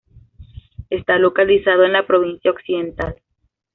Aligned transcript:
Está 0.89 1.19
localizado 1.19 1.83
en 1.85 1.93
la 1.93 2.07
Provincia 2.07 2.49
Occidental. 2.49 3.21